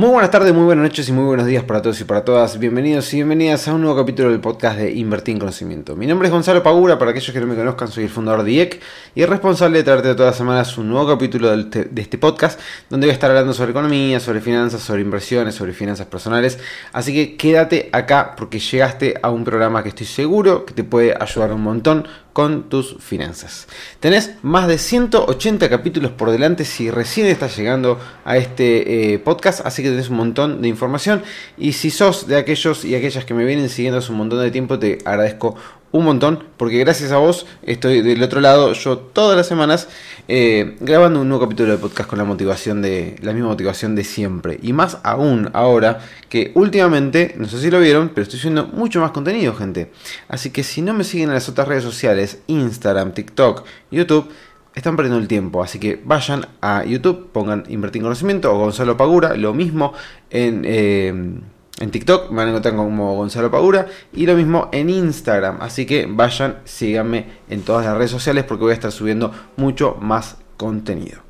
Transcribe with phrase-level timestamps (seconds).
[0.00, 2.58] Muy buenas tardes, muy buenas noches y muy buenos días para todos y para todas.
[2.58, 5.94] Bienvenidos y bienvenidas a un nuevo capítulo del podcast de Invertir en Conocimiento.
[5.94, 8.50] Mi nombre es Gonzalo Pagura, para aquellos que no me conozcan soy el fundador de
[8.50, 8.80] IEC
[9.14, 12.58] y el responsable de traerte todas las semanas un nuevo capítulo de este podcast
[12.88, 16.58] donde voy a estar hablando sobre economía, sobre finanzas, sobre inversiones, sobre finanzas personales.
[16.94, 21.14] Así que quédate acá porque llegaste a un programa que estoy seguro que te puede
[21.20, 23.66] ayudar un montón con tus finanzas.
[24.00, 29.64] Tenés más de 180 capítulos por delante si recién estás llegando a este eh, podcast,
[29.66, 31.22] así que tenés un montón de información
[31.58, 34.50] y si sos de aquellos y aquellas que me vienen siguiendo hace un montón de
[34.50, 35.56] tiempo, te agradezco
[35.92, 39.88] un montón, porque gracias a vos estoy del otro lado, yo todas las semanas
[40.28, 44.04] eh, grabando un nuevo capítulo de podcast con la motivación de la misma motivación de
[44.04, 44.58] siempre.
[44.62, 49.00] Y más aún ahora que últimamente, no sé si lo vieron, pero estoy subiendo mucho
[49.00, 49.90] más contenido, gente.
[50.28, 54.28] Así que si no me siguen en las otras redes sociales, Instagram, TikTok, YouTube,
[54.76, 55.62] están perdiendo el tiempo.
[55.62, 59.92] Así que vayan a YouTube, pongan Invertir en Conocimiento o Gonzalo Pagura, lo mismo
[60.30, 60.62] en...
[60.64, 61.40] Eh,
[61.80, 65.58] en TikTok me van a encontrar como Gonzalo Pagura y lo mismo en Instagram.
[65.60, 69.96] Así que vayan, síganme en todas las redes sociales porque voy a estar subiendo mucho
[69.98, 71.22] más contenido.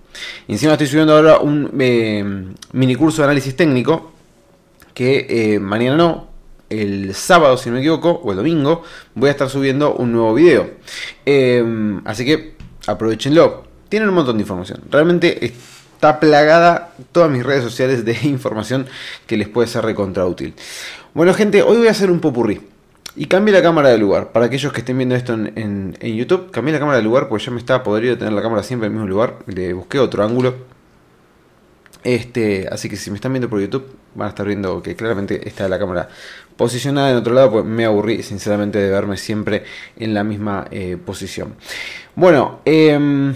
[0.49, 4.13] Y encima estoy subiendo ahora un eh, mini curso de análisis técnico
[4.93, 6.29] que eh, mañana no,
[6.69, 8.83] el sábado si no me equivoco, o el domingo,
[9.15, 10.69] voy a estar subiendo un nuevo video.
[11.25, 12.57] Eh, así que
[12.89, 13.71] aprovechenlo.
[13.89, 14.83] Tienen un montón de información.
[14.91, 15.53] Realmente
[16.01, 18.87] está plagada todas mis redes sociales de información
[19.27, 20.55] que les puede ser recontra útil.
[21.13, 22.63] Bueno, gente, hoy voy a hacer un popurrí.
[23.17, 24.33] Y cambié la cámara de lugar.
[24.33, 27.51] Para aquellos que estén viendo esto en, YouTube, cambié la cámara de lugar porque ya
[27.51, 29.41] me estaba podrido tener la cámara siempre en el mismo lugar.
[29.47, 30.55] Le busqué otro ángulo.
[32.03, 33.85] Este, así que si me están viendo por YouTube,
[34.15, 36.09] van a estar viendo que claramente está la cámara
[36.57, 39.65] posicionada en otro lado, pues me aburrí sinceramente de verme siempre
[39.99, 41.57] en la misma eh, posición.
[42.15, 43.35] Bueno, eh,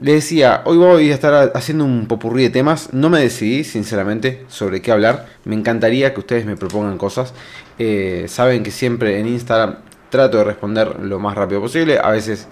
[0.00, 2.92] les decía, hoy voy a estar haciendo un popurrí de temas.
[2.92, 5.26] No me decidí, sinceramente, sobre qué hablar.
[5.44, 7.34] Me encantaría que ustedes me propongan cosas.
[7.78, 9.76] Eh, saben que siempre en Instagram
[10.08, 11.98] trato de responder lo más rápido posible.
[12.00, 12.46] A veces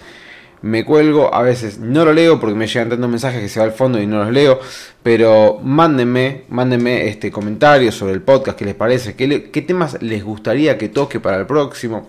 [0.62, 3.66] me cuelgo, a veces no lo leo porque me llegan tantos mensajes que se va
[3.66, 4.58] al fondo y no los leo.
[5.04, 10.24] Pero mándenme, mándenme este comentarios sobre el podcast, qué les parece, qué, qué temas les
[10.24, 12.08] gustaría que toque para el próximo.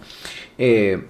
[0.58, 1.04] Eh,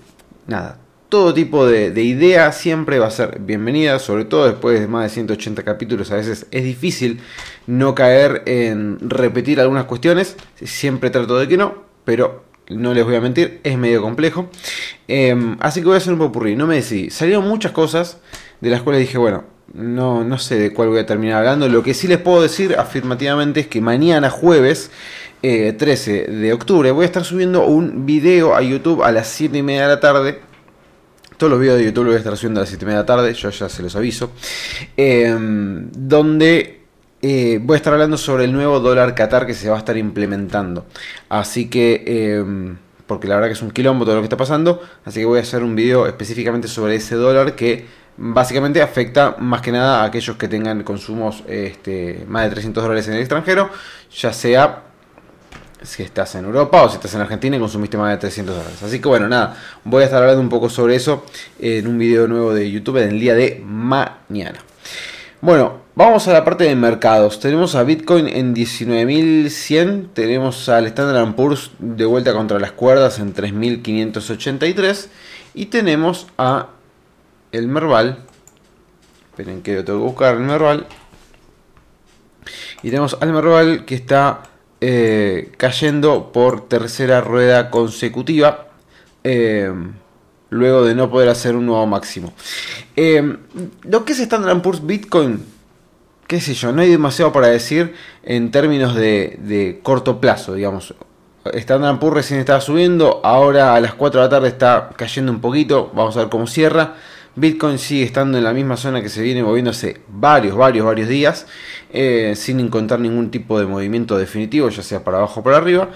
[0.48, 0.80] nada,
[1.10, 5.10] todo tipo de, idea siempre va a ser bienvenida, sobre todo después de más de
[5.10, 6.12] 180 capítulos.
[6.12, 7.22] A veces es difícil
[7.66, 10.36] no caer en repetir algunas cuestiones.
[10.62, 14.50] Siempre trato de que no, pero no les voy a mentir, es medio complejo.
[15.08, 16.56] Em, así que voy a hacer un popurrí.
[16.58, 17.10] No me decidí.
[17.10, 18.18] Salieron muchas cosas
[18.60, 21.70] de las cuales dije, bueno, no, no sé de cuál voy a terminar hablando.
[21.70, 24.92] Lo que sí les puedo decir afirmativamente es que mañana jueves.
[25.40, 25.76] 13
[26.18, 29.62] eh, de octubre voy a estar subiendo un video a YouTube a las 7 y
[29.62, 30.40] media de la tarde
[31.38, 33.06] todos los videos de YouTube los voy a estar subiendo a las 7 de la
[33.06, 34.32] tarde, yo ya se los aviso.
[34.96, 36.82] Em, donde
[37.22, 39.98] eh, voy a estar hablando sobre el nuevo dólar Qatar que se va a estar
[39.98, 40.86] implementando.
[41.30, 42.04] Así que,
[42.40, 44.82] em, porque la verdad que es un quilombo todo lo que está pasando.
[45.06, 47.86] Así que voy a hacer un video específicamente sobre ese dólar que
[48.18, 53.08] básicamente afecta más que nada a aquellos que tengan consumos este, más de 300 dólares
[53.08, 53.70] en el extranjero,
[54.12, 54.87] ya sea
[55.82, 58.84] si estás en Europa o si estás en Argentina y consumiste más de 300 dólares.
[58.84, 61.24] Así que bueno, nada, voy a estar hablando un poco sobre eso
[61.60, 64.60] en un video nuevo de YouTube en el día de mañana.
[65.40, 67.40] Bueno, vamos a la parte de mercados.
[67.40, 73.36] Tenemos a Bitcoin en 19.100, tenemos al Standard Poor's de vuelta contra las cuerdas en
[73.36, 75.08] 3.583
[75.54, 76.70] y tenemos a
[77.52, 78.18] el Merval.
[79.30, 80.88] Esperen que yo tengo que buscar el Merval.
[82.82, 84.42] Y tenemos al Merval que está
[84.82, 88.68] eh, cayendo por tercera rueda consecutiva.
[89.24, 89.72] Eh,
[90.50, 92.34] luego de no poder hacer un nuevo máximo.
[92.96, 93.38] Eh,
[93.84, 95.44] lo que es Standard Poor's Bitcoin,
[96.28, 97.94] qué sé yo, no hay demasiado para decir
[98.24, 100.94] en términos de, de corto plazo, digamos.
[101.54, 105.40] Standard Poor's recién estaba subiendo, ahora a las 4 de la tarde está cayendo un
[105.40, 106.96] poquito, vamos a ver cómo cierra.
[107.38, 111.08] Bitcoin sigue estando en la misma zona que se viene moviendo hace varios, varios, varios
[111.08, 111.46] días,
[111.92, 115.92] eh, sin encontrar ningún tipo de movimiento definitivo, ya sea para abajo o para arriba.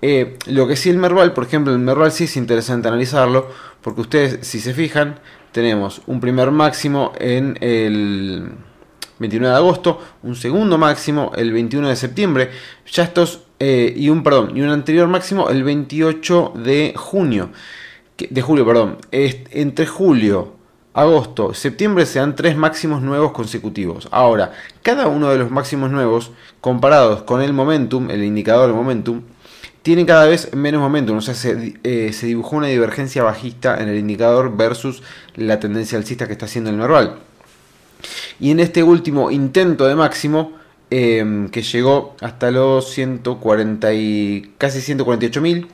[0.00, 3.46] Eh, lo que sí el Merval, por ejemplo, el Merval sí es interesante analizarlo,
[3.82, 5.20] porque ustedes, si se fijan,
[5.52, 8.52] tenemos un primer máximo en el
[9.18, 12.50] 29 de agosto, un segundo máximo el 21 de septiembre,
[12.90, 17.50] ya estos, eh, y un, perdón, y un anterior máximo el 28 de junio,
[18.16, 20.55] de julio, perdón, entre julio
[20.96, 24.08] agosto, septiembre se dan tres máximos nuevos consecutivos.
[24.10, 24.52] Ahora,
[24.82, 26.32] cada uno de los máximos nuevos,
[26.62, 29.20] comparados con el momentum, el indicador de momentum,
[29.82, 33.90] tiene cada vez menos momentum, o sea, se, eh, se, dibujó una divergencia bajista en
[33.90, 35.02] el indicador versus
[35.34, 37.18] la tendencia alcista que está haciendo el Merval.
[38.40, 40.54] Y en este último intento de máximo,
[40.90, 45.68] eh, que llegó hasta los 140 y casi 148 mil,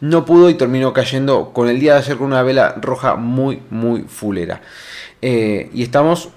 [0.00, 3.62] no pudo y terminó cayendo con el día de ayer con una vela roja muy,
[3.70, 4.60] muy fulera.
[5.22, 6.30] Eh, y estamos,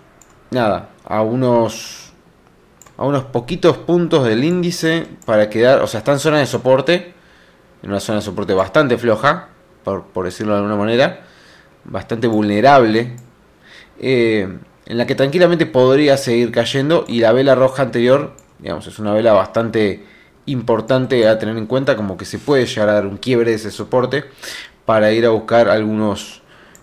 [0.52, 2.14] nada, a unos,
[2.98, 7.14] a unos poquitos puntos del índice para quedar, o sea, está en zona de soporte,
[7.82, 9.50] en una zona de soporte bastante floja,
[9.84, 11.22] por, decirlo de alguna manera,
[11.86, 13.16] bastante vulnerable,
[14.00, 19.00] eh, en la que tranquilamente podría seguir cayendo y la vela roja anterior, digamos, es
[19.00, 20.06] una vela bastante
[20.46, 23.56] importante a tener en cuenta, como que se puede llegar a dar un quiebre de
[23.56, 24.26] ese soporte
[24.86, 26.42] para ir a buscar algunos,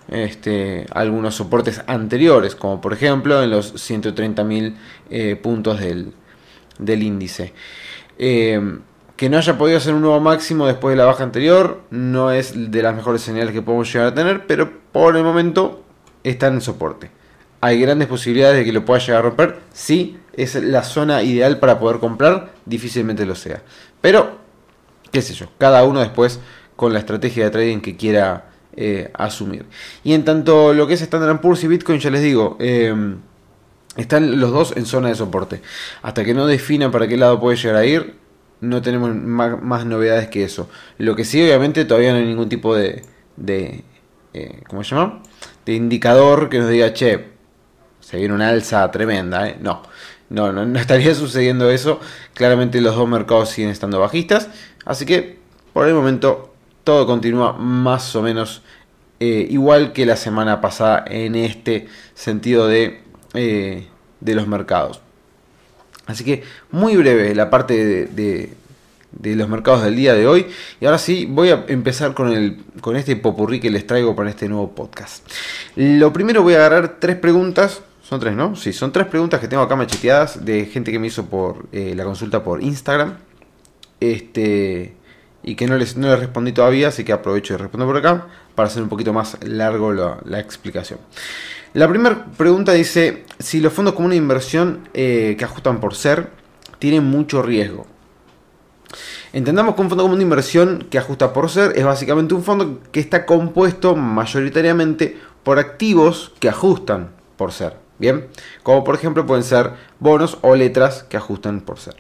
[0.09, 4.75] este, algunos soportes anteriores, como por ejemplo en los 130.000
[5.11, 6.13] eh, puntos del,
[6.79, 7.53] del índice.
[8.19, 8.81] Eh,
[9.21, 12.71] que no haya podido hacer un nuevo máximo después de la baja anterior no es
[12.73, 15.85] de las mejores señales que podemos llegar a tener, pero por el momento
[16.25, 17.11] está en soporte.
[17.61, 21.59] Hay grandes posibilidades de que lo pueda llegar a romper, sí, es la zona ideal
[21.59, 23.63] para poder comprar, difícilmente lo sea.
[24.01, 24.39] Pero,
[25.13, 26.41] qué sé yo, cada uno después
[26.77, 29.67] con la estrategia de trading que quiera eh, asumir.
[30.05, 32.95] Y en tanto lo que es Standard Poor's y Bitcoin, ya les digo, eh,
[33.97, 35.61] están los dos en zona de soporte.
[36.03, 38.15] Hasta que no definan para qué lado puede llegar a ir,
[38.61, 40.69] no tenemos más, novedades que eso.
[40.99, 43.03] Lo que sí, obviamente, todavía no hay ningún tipo de,
[43.37, 43.85] de
[44.33, 45.23] eh, ¿cómo se llama?
[45.67, 47.27] De indicador que nos diga, che,
[48.11, 49.83] se viene una alza tremenda, No,
[50.31, 52.01] no, no, estaría sucediendo eso.
[52.35, 54.49] Claramente los dos mercados siguen estando bajistas.
[54.85, 55.39] Así que
[55.73, 56.53] por el momento
[56.83, 58.63] todo continúa más o menos
[59.21, 63.03] eh, igual que la semana pasada en este sentido de,
[63.35, 63.87] eh,
[64.19, 65.01] de los mercados.
[66.07, 66.43] Así que
[66.73, 68.51] muy breve la parte de,
[69.13, 70.47] de, los mercados del día de hoy.
[70.81, 74.31] Y ahora sí, voy a empezar con, el, con este popurrí que les traigo para
[74.31, 75.31] este nuevo podcast.
[75.77, 78.57] Lo primero voy a agarrar tres preguntas son tres, ¿no?
[78.57, 81.95] Sí, son tres preguntas que tengo acá macheteadas de gente que me hizo por eh,
[81.95, 83.19] la consulta por Instagram.
[84.01, 84.97] Este.
[85.45, 88.27] Y que no les, no les respondí todavía, así que aprovecho de responder por acá
[88.57, 90.99] para hacer un poquito más largo la, explicación.
[91.73, 96.31] La primera pregunta dice: si los fondos comunes de inversión eh, que ajustan por ser
[96.81, 97.87] tienen mucho riesgo.
[99.33, 102.81] Entendamos que un fondo común de inversión que ajusta por ser es básicamente un fondo
[102.91, 107.90] que está compuesto mayoritariamente por activos que ajustan por ser.
[108.01, 108.29] Bien,
[108.63, 111.97] como por ejemplo pueden ser bonos o letras que ajustan por ser.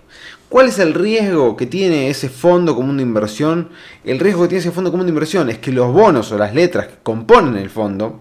[0.48, 3.68] ¿Cuál es el riesgo que tiene ese fondo común de inversión?
[4.02, 6.54] El riesgo que tiene ese fondo común de inversión es que los bonos o las
[6.54, 8.20] letras que componen el fondo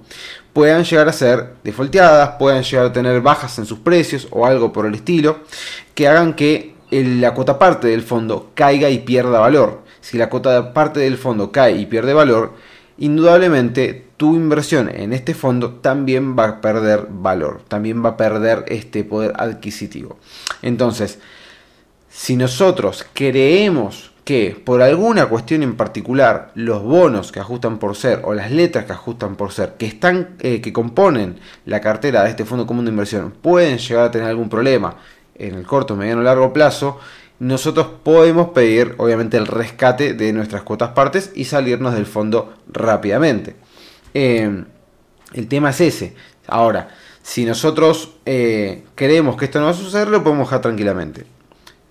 [0.51, 4.73] puedan llegar a ser defolteadas, puedan llegar a tener bajas en sus precios o algo
[4.73, 5.39] por el estilo,
[5.95, 9.83] que hagan que la cuota parte del fondo caiga y pierda valor.
[10.01, 12.55] Si la cuota parte del fondo cae y pierde valor,
[12.97, 18.65] indudablemente tu inversión en este fondo también va a perder valor, también va a perder
[18.67, 20.17] este poder adquisitivo.
[20.61, 21.19] Entonces,
[22.09, 28.19] si nosotros creemos que por alguna cuestión en particular los bonos que ajustan por ser
[28.25, 32.31] o las letras que ajustan por ser que están eh, que componen la cartera de
[32.31, 34.97] este fondo común de inversión pueden llegar a tener algún problema
[35.35, 36.99] en el corto, mediano o largo plazo,
[37.39, 43.55] nosotros podemos pedir obviamente el rescate de nuestras cuotas partes y salirnos del fondo rápidamente.
[44.13, 44.63] Eh,
[45.33, 46.15] el tema es ese.
[46.47, 46.89] Ahora,
[47.21, 51.25] si nosotros eh, creemos que esto no va a suceder, lo podemos dejar tranquilamente.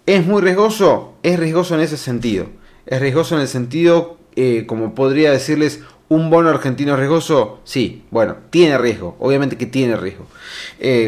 [0.06, 1.14] ¿Es muy riesgoso?
[1.22, 2.46] Es riesgoso en ese sentido.
[2.86, 7.60] Es riesgoso en el sentido, eh, como podría decirles, un bono argentino riesgoso.
[7.64, 9.14] Sí, bueno, tiene riesgo.
[9.20, 10.26] Obviamente que tiene riesgo.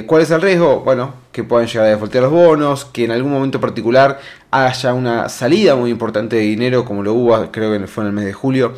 [0.07, 0.81] ¿Cuál es el riesgo?
[0.81, 5.31] Bueno, que puedan llegar a defaultear los bonos, que en algún momento particular haya una
[5.31, 8.35] salida muy importante de dinero, como lo hubo, creo que fue en el mes de
[8.35, 8.75] julio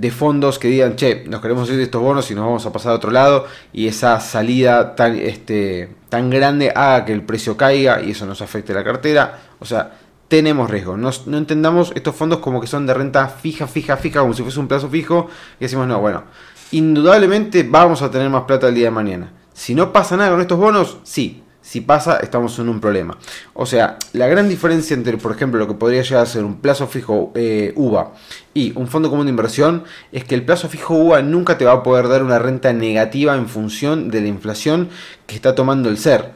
[0.00, 2.72] de fondos que digan, che, nos queremos ir de estos bonos y nos vamos a
[2.72, 7.56] pasar a otro lado y esa salida tan, este, tan grande haga que el precio
[7.56, 9.38] caiga y eso nos afecte la cartera.
[9.58, 9.92] O sea,
[10.28, 10.96] tenemos riesgo.
[10.96, 14.42] No, no, entendamos estos fondos como que son de renta fija, fija, fija, como si
[14.42, 16.24] fuese un plazo fijo y decimos, no, bueno,
[16.72, 19.32] indudablemente vamos a tener más plata el día de mañana.
[19.52, 23.18] Si no pasa nada con estos bonos, sí, si pasa, estamos en un problema.
[23.52, 26.60] O sea, la gran diferencia entre, por ejemplo, lo que podría llegar a ser un
[26.60, 28.12] plazo fijo eh, UVA
[28.54, 29.82] y un fondo común de inversión
[30.12, 33.34] es que el plazo fijo UVA nunca te va a poder dar una renta negativa
[33.34, 34.90] en función de la inflación
[35.26, 36.34] que está tomando el ser.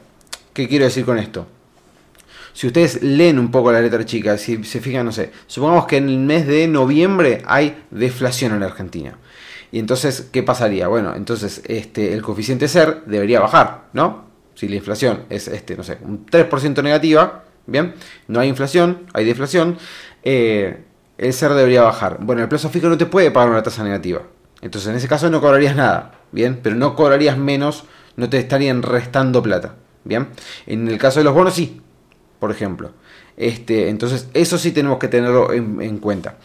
[0.53, 1.47] ¿Qué quiero decir con esto?
[2.53, 5.99] Si ustedes leen un poco la letra chica, si se fijan, no sé, supongamos que
[5.99, 9.17] en el mes de noviembre hay deflación en la Argentina.
[9.71, 10.89] Y entonces, ¿qué pasaría?
[10.89, 14.30] Bueno, entonces este, el coeficiente SER debería bajar, ¿no?
[14.61, 17.95] Si la inflación es, este, no sé, un 3% negativa, Bien,
[18.27, 19.79] no hay inflación, hay deflación.
[20.25, 20.83] Eh,
[21.19, 22.19] el SER debería bajar.
[22.21, 24.23] Bueno, el plazo fijo no te puede pagar una tasa negativa.
[24.61, 26.19] Entonces, en ese caso no cobrarías nada.
[26.33, 27.85] Bien, pero no cobrarías menos,
[28.17, 29.77] no te estarían restando plata.
[30.03, 30.29] Bien,
[30.67, 31.81] en el caso de los bonos, sí,
[32.41, 32.91] por ejemplo.
[33.37, 36.39] Este, entonces, eso sí tenemos que tenerlo en, cuenta.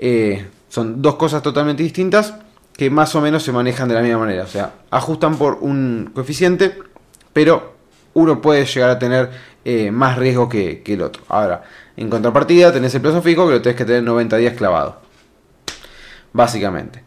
[0.00, 2.34] Eh, son dos cosas totalmente distintas
[2.74, 4.44] que más o menos se manejan de la misma manera.
[4.44, 6.78] O sea, ajustan por un coeficiente,
[7.32, 7.74] pero
[8.14, 9.30] uno puede llegar a tener
[9.64, 11.22] eh, más riesgo que, el otro.
[11.28, 11.62] Ahora,
[11.96, 15.00] en contrapartida tenés el plazo fijo que lo tenés que tener 90 días clavado.
[16.32, 17.02] Básicamente.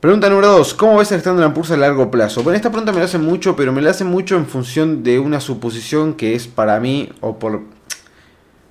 [0.00, 0.74] Pregunta número 2.
[0.74, 2.42] ¿Cómo ves el Standard Poor's a largo plazo?
[2.42, 5.18] Bueno, esta pregunta me la hacen mucho, pero me la hacen mucho en función de
[5.18, 7.62] una suposición que es para mí, o, por,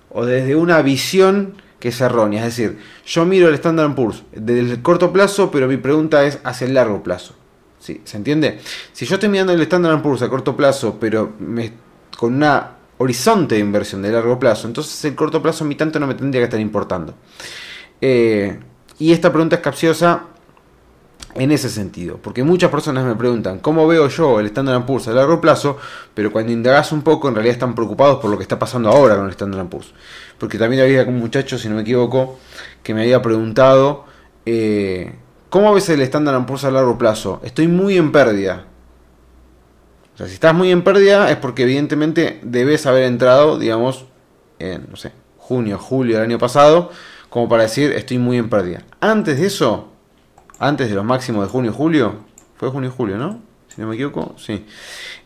[0.09, 2.45] o desde una visión que es errónea.
[2.45, 6.39] Es decir, yo miro el Standard Poor's desde el corto plazo, pero mi pregunta es
[6.43, 7.35] hacia el largo plazo.
[7.81, 8.00] ¿Sí?
[8.05, 8.59] ¿Se entiende?
[8.93, 11.33] Si yo estoy mirando el Standard Poor's a corto plazo, pero
[12.15, 16.00] con una horizonte de inversión de largo plazo, entonces el corto plazo a mí tanto
[16.00, 17.15] no me tendría que estar importando.
[18.00, 18.59] Eh,
[19.00, 20.25] y esta pregunta es capciosa
[21.33, 25.13] en ese sentido, porque muchas personas me preguntan cómo veo yo el Standard Poor's a
[25.13, 25.77] largo plazo,
[26.13, 29.15] pero cuando indagas un poco en realidad están preocupados por lo que está pasando ahora
[29.15, 29.91] con el Standard Poor's.
[30.38, 32.38] Porque también había un muchacho, si no me equivoco,
[32.83, 34.05] que me había preguntado
[34.45, 35.15] eh,
[35.51, 37.39] ¿cómo ves el Standard Poor's a largo plazo?
[37.43, 38.65] Estoy muy en pérdida.
[40.15, 44.05] O sea, si estás muy en pérdida es porque evidentemente debes haber entrado, digamos,
[44.58, 46.89] en, no sé, junio, julio del año pasado,
[47.29, 48.84] como para decir estoy muy en pérdida.
[49.01, 49.89] Antes de eso,
[50.58, 52.15] antes de los máximos de junio, julio,
[52.55, 53.41] fue junio, julio, ¿no?
[53.67, 54.65] Si no me equivoco, sí.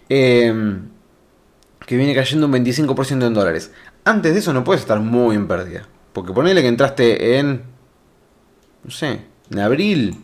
[0.09, 0.89] Em,
[1.85, 3.71] que viene cayendo un 25% en dólares.
[4.03, 5.87] Antes de eso no puedes estar muy en pérdida.
[6.13, 7.63] Porque ponele que entraste en,
[8.83, 10.17] no sé, en abril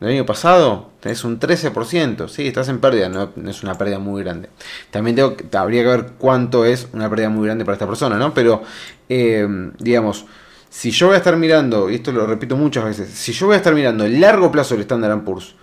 [0.00, 2.28] del año pasado, tenés un 13%.
[2.28, 4.48] Sí, estás en pérdida, no, es una pérdida muy grande.
[4.90, 8.32] También tengo, habría que ver cuánto es una pérdida muy grande para esta persona, ¿no?
[8.32, 8.62] Pero,
[9.08, 10.26] em, digamos,
[10.70, 13.54] si yo voy a estar mirando, y esto lo repito muchas veces, si yo voy
[13.54, 15.54] a estar mirando el largo plazo del Standard Poor's,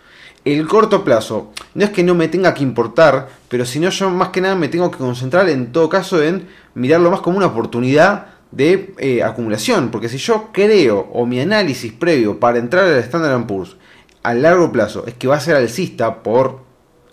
[0.44, 4.10] el corto plazo, no es que no me tenga que importar, pero si no yo
[4.12, 7.48] más que nada me tengo que concentrar en todo caso en mirarlo más como una
[7.48, 13.00] oportunidad de eh, acumulación, porque si yo creo o mi análisis previo para entrar al
[13.00, 13.76] Standard Poor's
[14.24, 16.66] a largo plazo es que va a ser alcista por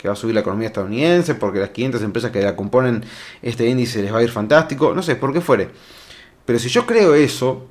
[0.03, 3.05] que va a subir la economía estadounidense, porque las 500 empresas que la componen
[3.41, 5.71] este índice les va a ir fantástico, no sé, por qué fuere.
[6.45, 7.69] Pero si yo creo eso,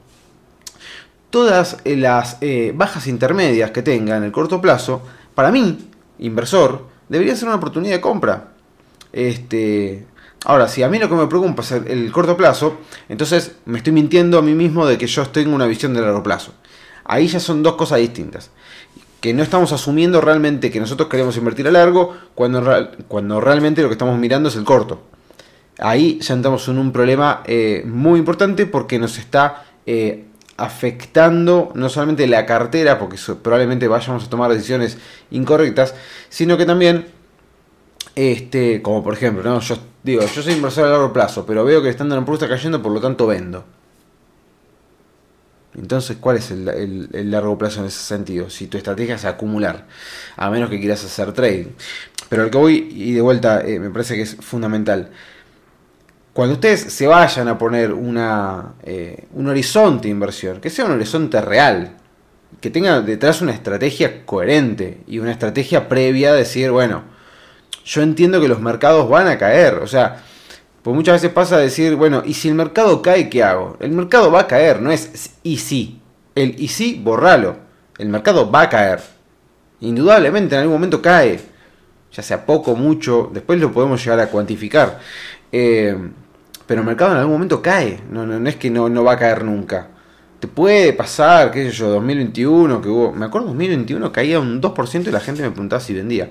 [1.29, 5.01] todas eh, las eh, bajas intermedias que tenga en el corto plazo,
[5.35, 5.89] para mí,
[6.19, 8.53] inversor, debería ser una oportunidad de compra.
[9.11, 10.05] Este,
[10.45, 12.77] ahora, si a mí lo que me preocupa es el, corto plazo,
[13.09, 16.23] entonces me estoy mintiendo a mí mismo de que yo tengo una visión de largo
[16.23, 16.53] plazo.
[17.03, 18.51] Ahí ya son dos cosas distintas.
[19.19, 23.87] Que no estamos asumiendo realmente que nosotros queremos invertir a largo cuando, cuando realmente lo
[23.87, 25.03] que estamos mirando es el corto.
[25.79, 29.65] Ahí ya entramos en un problema eh, muy importante porque nos está
[30.61, 34.97] afectando no solamente la cartera, porque probablemente vayamos a tomar decisiones
[35.31, 35.95] incorrectas,
[36.29, 37.07] sino que también,
[38.15, 39.59] este, como por ejemplo, ¿no?
[39.59, 42.53] yo digo, yo soy inversor a largo plazo, pero veo que el Standard Poor's está
[42.53, 43.63] cayendo, por lo tanto vendo.
[45.73, 48.49] Entonces, ¿cuál es el, el, largo plazo en ese sentido?
[48.49, 49.87] Si tu estrategia es acumular,
[50.35, 51.67] a menos que quieras hacer trading.
[52.27, 55.11] Pero el que voy, y de vuelta, eh, me parece que es fundamental
[56.33, 60.91] cuando ustedes se vayan a poner una, eh, un horizonte de inversión, que sea un
[60.91, 61.97] horizonte real,
[62.61, 67.03] que tenga detrás una estrategia coherente y una estrategia previa, decir, bueno,
[67.85, 70.23] yo entiendo que los mercados van a caer, o sea,
[70.81, 73.77] pues muchas veces pasa a decir, bueno, ¿y si el mercado cae, qué hago?
[73.79, 76.01] El mercado va a caer, no es y si.
[76.33, 77.57] El y si, borralo.
[77.99, 78.99] El mercado va a caer.
[79.81, 81.39] Indudablemente en algún momento cae.
[82.11, 84.99] Ya sea poco, mucho, después lo podemos llegar a cuantificar.
[85.51, 85.95] Eh,
[86.65, 89.17] pero el mercado en algún momento cae, no, no, es que no, no, va a
[89.17, 89.87] caer nunca.
[90.39, 95.07] Te puede pasar, qué sé yo, 2021, que hubo, me acuerdo 2021 caía un 2%
[95.07, 96.29] y la gente me preguntaba si vendía.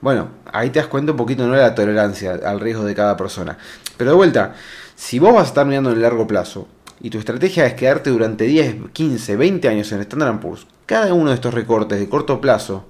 [0.00, 3.16] Bueno, ahí te das cuenta un poquito no de la tolerancia al riesgo de cada
[3.16, 3.58] persona.
[3.96, 4.54] Pero de vuelta,
[4.94, 6.68] si vos vas a estar mirando en el largo plazo
[7.00, 11.30] y tu estrategia es quedarte durante 10, 15, 20 años en Standard Poor's, cada uno
[11.30, 12.84] de estos recortes de corto plazo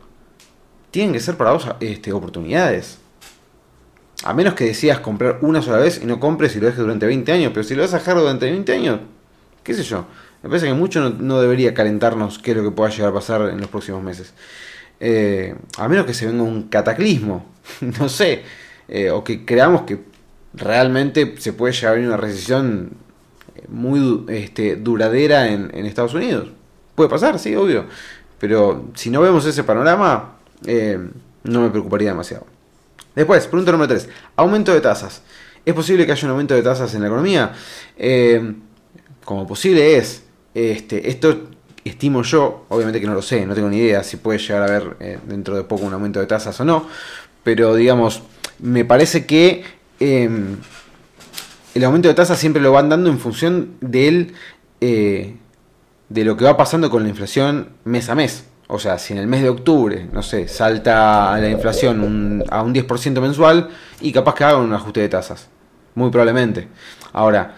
[0.90, 2.98] tienen que ser para vos este, oportunidades.
[4.24, 7.06] A menos que decidas comprar una sola vez y no compres y lo dejes durante
[7.06, 7.52] 20 años.
[7.54, 9.00] Pero si lo vas a dejar durante 20 años,
[9.62, 10.06] qué sé yo.
[10.42, 13.42] Me parece que mucho no, debería calentarnos qué es lo que pueda llegar a pasar
[13.50, 14.34] en los próximos meses.
[15.00, 17.46] Eh, a menos que se venga un cataclismo,
[18.00, 18.42] no sé.
[18.88, 19.98] Eh, o que creamos que
[20.54, 22.90] realmente se puede llegar a una recesión
[23.68, 26.48] muy este, duradera en, Estados Unidos.
[26.94, 27.84] Puede pasar, sí, obvio.
[28.38, 30.36] Pero si no vemos ese panorama,
[30.66, 30.98] eh,
[31.44, 32.46] no me preocuparía demasiado.
[33.14, 34.08] Después, pregunta número 3.
[34.36, 35.22] Aumento de tasas.
[35.64, 37.52] ¿Es posible que haya un aumento de tasas en la economía?
[37.96, 38.54] Eh,
[39.24, 40.22] como posible es.
[40.54, 41.48] Este, esto
[41.88, 44.66] estimo yo, obviamente que no lo sé, no tengo ni idea si puede llegar a
[44.66, 46.86] haber eh, dentro de poco un aumento de tasas o no,
[47.42, 48.22] pero digamos,
[48.58, 49.64] me parece que
[50.00, 50.56] em,
[51.74, 54.34] el aumento de tasas siempre lo van dando en función del,
[54.80, 55.36] eh,
[56.08, 58.44] de lo que va pasando con la inflación mes a mes.
[58.70, 62.74] O sea, si en el mes de octubre, no sé, salta la inflación a un
[62.74, 65.48] 10% mensual y capaz que hagan un ajuste de tasas.
[65.94, 66.68] Muy probablemente.
[67.14, 67.56] Ahora,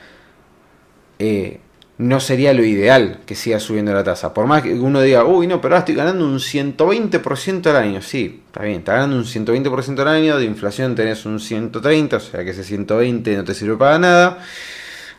[1.19, 1.61] eh,
[2.01, 4.33] no sería lo ideal que siga subiendo la tasa.
[4.33, 8.01] Por más que uno diga, uy, no, pero ahora estoy ganando un 120% al año.
[8.01, 12.21] Sí, está bien, está ganando un 120% al año, de inflación tenés un 130, o
[12.21, 14.39] sea que ese 120 no te sirve para nada.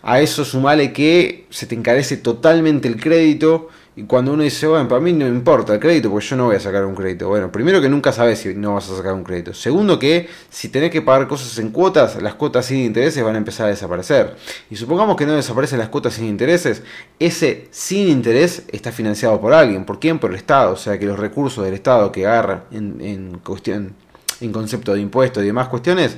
[0.01, 4.88] A eso sumale que se te encarece totalmente el crédito y cuando uno dice, bueno,
[4.88, 7.27] para mí no importa el crédito porque yo no voy a sacar un crédito.
[7.27, 9.53] Bueno, primero que nunca sabes si no vas a sacar un crédito.
[9.53, 13.38] Segundo que si tenés que pagar cosas en cuotas, las cuotas sin intereses van a
[13.38, 14.38] empezar a desaparecer.
[14.69, 16.83] Y supongamos que no desaparecen las cuotas sin intereses,
[17.19, 19.83] ese sin interés está financiado por alguien.
[19.83, 20.19] ¿Por quién?
[20.19, 20.71] Por el Estado.
[20.71, 23.93] O sea que los recursos del Estado que agarra en, en cuestión
[24.39, 26.15] en concepto de impuestos y demás cuestiones,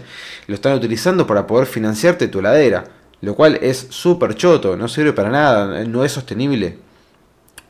[0.48, 2.86] lo están utilizando para poder financiarte tu heladera.
[3.22, 6.78] Lo cual es súper choto, no sirve para nada, no es sostenible.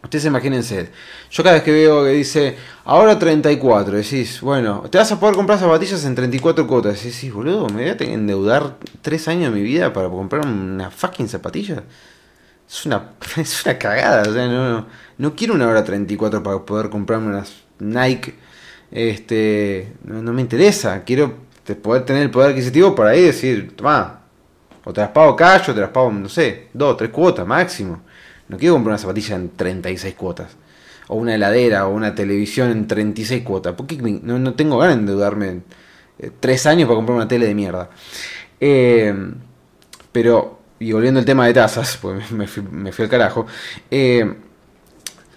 [0.04, 0.90] Ustedes imagínense,
[1.32, 5.34] yo cada vez que veo que dice, ahora 34, decís, bueno, te vas a poder
[5.34, 7.02] comprar zapatillas en 34 cuotas.
[7.02, 11.30] Decís, boludo, me voy a endeudar 3 años de mi vida para comprar una fucking
[11.30, 11.84] zapatilla.
[12.70, 16.90] Es una, es una cagada, o sea, no, no, quiero una hora 34 para poder
[16.90, 18.36] comprarme unas Nike.
[18.92, 21.34] Este, no, me interesa, quiero
[21.82, 24.22] poder tener el poder adquisitivo para ahí decir, toma,
[24.84, 28.02] o te las pago cash o te las pago, no sé, 2, 3 cuotas máximo.
[28.54, 30.52] No quiero comprar una zapatilla en 36 cuotas.
[31.08, 33.74] O una heladera o una televisión en 36 cuotas.
[33.74, 35.62] Porque no, no tengo ganas de endeudarme
[36.40, 37.90] 3 eh, años para comprar una tele de mierda.
[38.60, 39.12] Eh,
[40.12, 43.48] pero, y volviendo al tema de tasas, pues me fui, me fui al carajo.
[43.90, 44.36] Eh,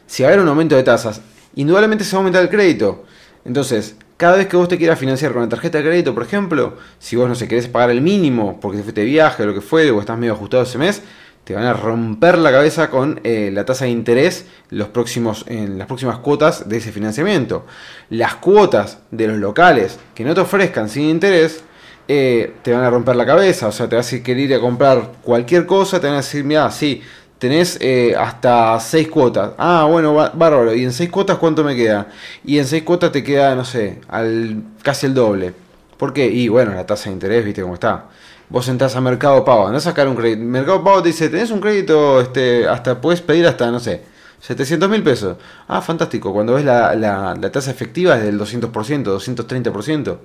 [0.07, 1.23] si va a haber un aumento de tasas,
[1.55, 3.07] indudablemente se va a aumentar el crédito.
[3.47, 6.77] Entonces, cada vez que vos te quieras financiar con la tarjeta de crédito, por ejemplo,
[6.99, 9.55] si vos no sé, querés pagar el mínimo porque te fuiste de viaje o lo
[9.55, 11.03] que fue, o estás medio ajustado ese mes,
[11.47, 15.79] te van a romper la cabeza con eh, la tasa de interés los próximos, en
[15.79, 17.65] las próximas cuotas de ese financiamiento.
[18.11, 21.63] Las cuotas de los locales que no te ofrezcan sin interés
[22.09, 23.69] eh, te van a romper la cabeza.
[23.69, 26.43] O sea, te vas a querer ir a comprar cualquier cosa, te van a decir,
[26.43, 27.01] mira, sí,
[27.39, 29.53] tenés eh, hasta 6 cuotas.
[29.57, 30.75] Ah, bueno, bárbaro.
[30.75, 32.09] ¿Y en 6 cuotas cuánto me queda?
[32.45, 35.55] Y en 6 cuotas te queda, no sé, al, casi el doble.
[35.97, 36.27] ¿Por qué?
[36.27, 38.07] Y bueno, la tasa de interés, viste cómo está
[38.49, 40.43] vos entras a Mercado Pago, no sacar un crédito.
[40.43, 44.03] Mercado Pago te dice, tenés un crédito, este, hasta puedes pedir hasta, no sé,
[44.41, 45.37] 700 mil pesos.
[45.67, 46.33] Ah, fantástico.
[46.33, 50.19] Cuando ves la, la, tasa efectiva es del 200%, 230%.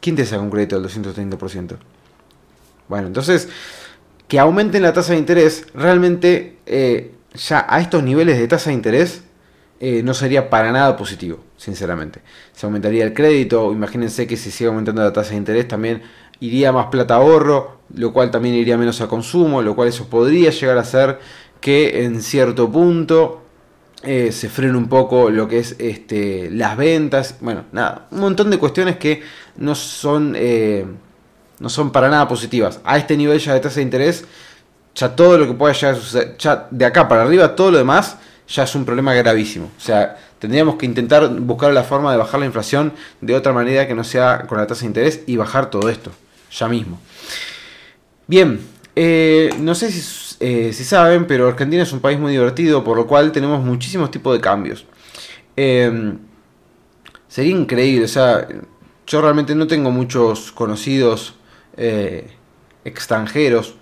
[0.00, 1.76] ¿Quién te saca un crédito del 230%?
[2.88, 3.48] Bueno, entonces,
[4.28, 8.74] que aumenten la tasa de interés, realmente eh, ya a estos niveles de tasa de
[8.74, 9.22] interés
[9.80, 12.20] eh, no sería para nada positivo, sinceramente.
[12.52, 16.02] Se aumentaría el crédito, imagínense que si sigue aumentando la tasa de interés también
[16.44, 20.50] iría más plata ahorro, lo cual también iría menos a consumo, lo cual eso podría
[20.50, 21.18] llegar a hacer
[21.60, 23.42] que en cierto punto
[24.02, 28.50] eh, se frene un poco lo que es este, las ventas, bueno, nada, un montón
[28.50, 29.22] de cuestiones que
[29.56, 30.84] no son, eh,
[31.58, 32.80] no son para nada positivas.
[32.84, 34.24] A este nivel ya de tasa de interés,
[34.94, 37.78] ya todo lo que pueda llegar a suceder, ya de acá para arriba, todo lo
[37.78, 39.70] demás ya es un problema gravísimo.
[39.78, 43.88] O sea, tendríamos que intentar buscar la forma de bajar la inflación de otra manera
[43.88, 46.10] que no sea con la tasa de interés y bajar todo esto
[46.54, 47.00] ya mismo.
[48.26, 48.60] Bien,
[48.96, 49.88] eh, no sé
[50.40, 54.10] eh, si, saben, pero Argentina es un país muy divertido, por lo cual tenemos muchísimos
[54.10, 54.86] tipos de cambios.
[55.56, 56.18] Em,
[57.28, 58.46] sería increíble, o sea,
[59.06, 61.34] yo realmente no tengo muchos conocidos
[61.76, 62.30] eh,
[62.84, 63.74] extranjeros,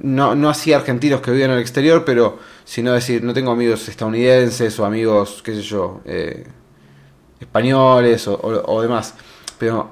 [0.00, 3.88] no, no así argentinos que viven en el exterior, pero sino decir, no tengo amigos
[3.88, 6.00] estadounidenses o amigos, qué sé yo,
[7.40, 9.14] españoles o, o demás.
[9.58, 9.90] Pero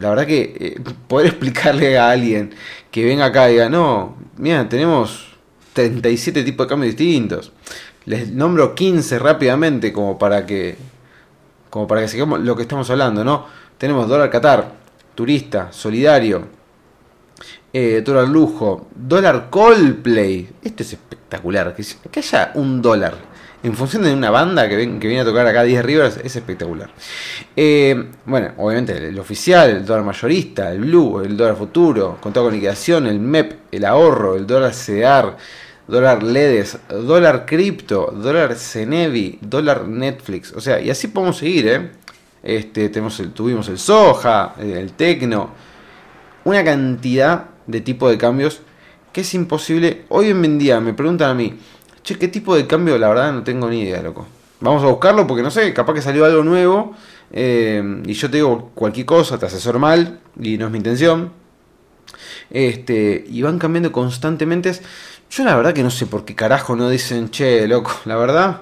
[0.00, 2.54] la verdad que eh, poder explicarle a alguien
[2.90, 5.28] que venga acá y diga, no, mira, tenemos
[5.72, 7.52] 37 tipos de cambios distintos.
[8.04, 10.76] Les nombro 15 rápidamente como para que
[11.70, 13.46] como para que sigamos lo que estamos hablando, ¿no?
[13.78, 14.74] Tenemos dólar Qatar,
[15.14, 16.46] turista, solidario,
[17.72, 20.50] eh, dólar lujo, dólar Coldplay.
[20.62, 23.31] Esto es espectacular, que, que haya un dólar
[23.62, 26.90] en función de una banda que, viene a tocar acá 10 Rivers, es espectacular.
[27.54, 32.54] Eh, bueno, obviamente el, oficial, el dólar mayorista, el blue, el dólar futuro, contado con
[32.54, 35.36] liquidación, el MEP, el ahorro, el dólar CEDAR,
[35.86, 40.52] dólar LEDES, dólar cripto, dólar Cenevi, dólar Netflix.
[40.52, 41.90] O sea, y así podemos seguir, ¿eh?
[42.42, 45.50] Este, tenemos tuvimos el Soja, el Tecno.
[46.44, 48.60] una cantidad de tipo de cambios
[49.12, 50.04] que es imposible.
[50.08, 51.54] Hoy en día me preguntan a mí,
[52.02, 52.98] che, ¿qué tipo de cambio?
[52.98, 54.26] La verdad no tengo ni idea, loco.
[54.60, 56.94] Vamos a buscarlo porque no sé, capaz que salió algo nuevo
[57.32, 61.32] eh, y yo te digo cualquier cosa, te asesoro mal y no es mi intención.
[62.50, 64.72] Este, y van cambiando constantemente.
[65.30, 68.60] Yo la verdad que no sé por qué carajo no dicen, che, loco, la verdad,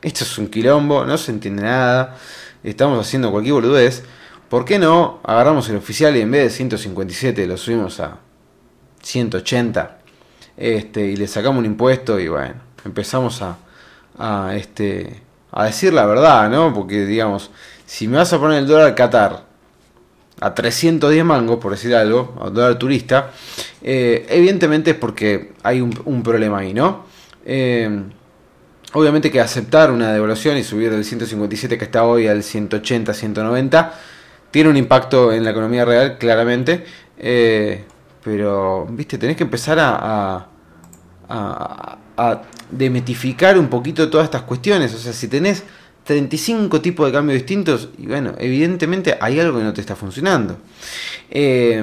[0.00, 2.16] esto es un quilombo, no se entiende nada,
[2.62, 4.04] estamos haciendo cualquier boludez.
[4.48, 8.18] ¿Por qué no agarramos el oficial y en vez de 157 lo subimos a
[9.02, 9.98] 180?
[10.56, 16.50] Este, y le sacamos un impuesto y bueno, empezamos a, este, a decir la verdad,
[16.50, 16.72] ¿no?
[16.74, 17.50] Porque digamos,
[17.86, 19.44] si me vas a poner el dólar Qatar
[20.40, 23.30] a 310 mangos, por decir algo, a dólar turista,
[23.82, 27.06] eh, evidentemente es porque hay un, problema ahí, ¿no?
[27.44, 28.02] Eh,
[28.94, 33.94] obviamente que aceptar una devaluación y subir del 157 que está hoy al 180, 190,
[34.50, 36.84] tiene un impacto en la economía real, claramente,
[37.18, 37.84] eh,
[38.22, 40.48] pero, viste, tenés que empezar a,
[41.28, 41.98] a
[42.70, 45.64] demetificar un poquito todas estas cuestiones, o sea, si tenés
[46.04, 50.58] 35 tipos de cambios distintos y bueno, evidentemente hay algo que no te está funcionando.
[51.30, 51.82] Eh,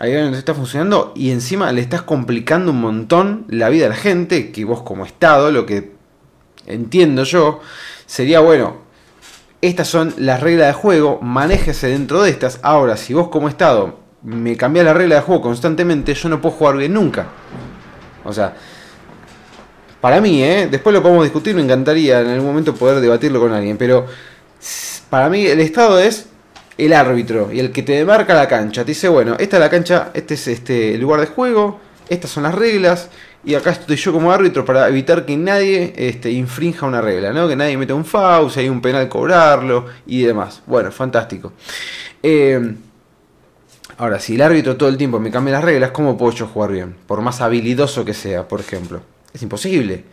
[0.00, 3.68] hay algo que no te está funcionando y encima le estás complicando un montón la
[3.68, 5.92] vida a la gente, que vos como Estado, lo que
[6.66, 7.60] entiendo yo,
[8.06, 8.76] sería bueno,
[9.60, 12.60] estas son las reglas de juego, manéjese dentro de estas.
[12.62, 16.54] Ahora, si vos como Estado me cambias la regla de juego constantemente, yo no puedo
[16.54, 17.26] jugar bien nunca.
[18.24, 18.54] O sea,
[20.00, 20.68] para mí, ¿eh?
[20.70, 24.06] después lo podemos discutir, me encantaría en algún momento poder debatirlo con alguien, pero
[25.10, 26.28] para mí el Estado es
[26.76, 28.84] el árbitro y el que te demarca la cancha.
[28.84, 32.30] Te dice, bueno, esta es la cancha, este es este el lugar de juego, estas
[32.30, 33.08] son las reglas,
[33.44, 37.48] y acá estoy yo como árbitro para evitar que nadie este, infrinja una regla, ¿no?
[37.48, 40.62] Que nadie meta un foul, hay un penal cobrarlo y demás.
[40.66, 41.52] Bueno, fantástico.
[42.22, 42.74] Eh,
[43.96, 46.72] ahora, si el árbitro todo el tiempo me cambia las reglas, ¿cómo puedo yo jugar
[46.72, 46.96] bien?
[47.06, 49.00] Por más habilidoso que sea, por ejemplo.
[49.32, 50.04] Es imposible.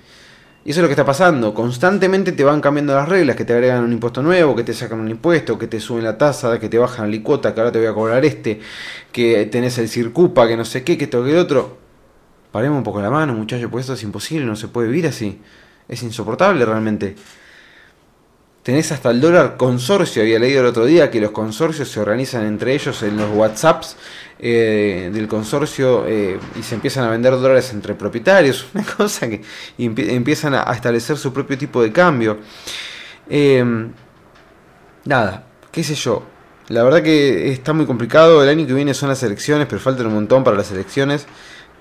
[0.66, 1.54] Y eso es lo que está pasando.
[1.54, 5.00] Constantemente te van cambiando las reglas, que te agregan un impuesto nuevo, que te sacan
[5.00, 7.78] un impuesto, que te suben la tasa, que te bajan la licuota, que ahora te
[7.78, 8.60] voy a cobrar este,
[9.12, 11.78] que tenés el circupa, que no sé qué, que esto, que el otro.
[12.52, 15.40] Paremos un poco la mano, muchachos, pues esto es imposible, no se puede vivir así.
[15.88, 17.16] Es insoportable realmente.
[18.64, 22.44] Tenés hasta el dólar consorcio, había leído el otro día que los consorcios se organizan
[22.48, 23.98] entre ellos en los WhatsApps
[24.48, 29.42] eh, del consorcio eh, y se empiezan a vender dólares entre propietarios, una cosa que
[29.78, 32.38] empiezan a, establecer su propio tipo de cambio.
[33.28, 33.92] Em,
[35.06, 36.24] nada, qué sé yo.
[36.68, 38.44] La verdad que está muy complicado.
[38.44, 41.26] El año que viene son las elecciones, pero faltan un montón para las elecciones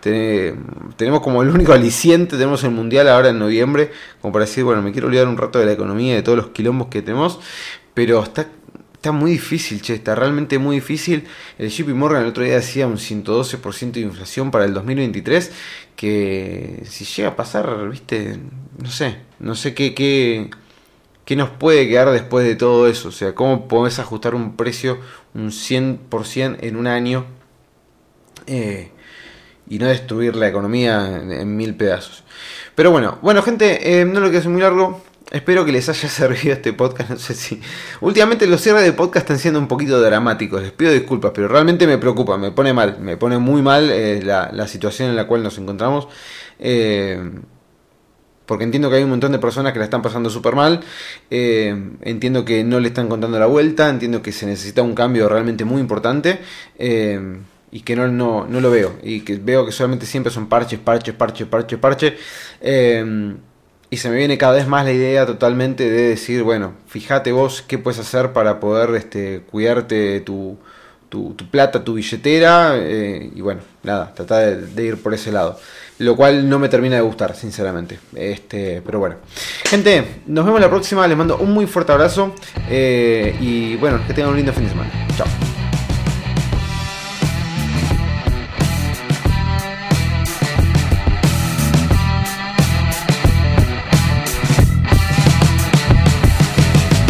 [0.01, 4.83] tenemos como el único aliciente, tenemos el mundial ahora en noviembre, como para decir, bueno,
[4.83, 7.41] me quiero olvidar un rato de la economía, de todos los quilombos que tenemos,
[7.95, 8.47] pero está,
[9.05, 11.25] está muy difícil, che, está realmente muy difícil.
[11.59, 15.53] El JP Morgan el otro día decía un 112% de inflación para el 2023,
[15.95, 18.39] que si llega a pasar, viste,
[18.83, 20.49] no sé, no sé qué, qué,
[21.27, 24.99] qué nos puede quedar después de todo eso, o sea, cómo podés ajustar un precio
[25.35, 27.27] un 100% en un año.
[28.47, 28.91] Eh,
[29.69, 32.25] y no destruir la economía en, mil pedazos.
[32.75, 35.03] Pero bueno, bueno gente, eh, no lo quiero hacer muy largo.
[35.35, 37.11] Espero que les haya servido este podcast.
[37.11, 37.61] No sé si.
[38.01, 40.63] Últimamente los cierres de podcast están siendo un poquito dramáticos.
[40.63, 42.99] Les pido disculpas, pero realmente me preocupa, me pone mal.
[43.01, 46.07] Me pone muy mal eh, la, situación en la cual nos encontramos.
[46.61, 47.21] Eh,
[48.47, 50.85] porque entiendo que hay un montón de personas que la están pasando súper mal.
[51.31, 53.89] entiendo que no le están contando la vuelta.
[53.89, 56.39] Entiendo que se necesita un cambio realmente muy importante
[56.79, 58.99] y que no, lo veo.
[59.03, 62.13] Y que veo que solamente siempre son parches, parches, parches, parches, parches.
[63.95, 67.63] Y se me viene cada vez más la idea totalmente de decir, bueno, fíjate vos
[67.63, 70.59] qué puedes hacer para poder este, cuidarte tu,
[71.09, 72.75] tu, plata, tu billetera.
[72.77, 75.61] Eh, y bueno, nada, tratar de, ir por ese lado.
[75.99, 78.01] Lo cual no me termina de gustar, sinceramente.
[78.17, 79.15] Este, pero bueno.
[79.65, 81.07] Gente, nos vemos la próxima.
[81.07, 82.35] Les mando un muy fuerte abrazo.
[82.69, 84.91] Eh, y bueno, que tengan un lindo fin de semana.
[85.17, 85.44] Chao.